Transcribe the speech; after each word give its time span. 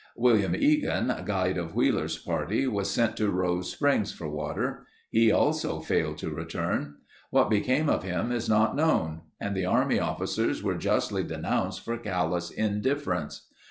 William 0.15 0.55
Eagan, 0.55 1.13
guide 1.25 1.57
of 1.59 1.75
Wheeler's 1.75 2.17
party 2.17 2.65
was 2.65 2.89
sent 2.89 3.15
to 3.17 3.29
Rose 3.29 3.71
Springs 3.71 4.11
for 4.11 4.27
water. 4.27 4.87
He 5.11 5.31
also 5.31 5.79
failed 5.79 6.17
to 6.17 6.31
return. 6.31 6.95
What 7.29 7.51
became 7.51 7.87
of 7.87 8.01
him 8.01 8.31
is 8.31 8.49
not 8.49 8.75
known 8.75 9.21
and 9.39 9.55
the 9.55 9.67
army 9.67 9.99
officers 9.99 10.63
were 10.63 10.73
justly 10.73 11.23
denounced 11.23 11.81
for 11.85 11.99
callous 11.99 12.49
indifference. 12.49 13.45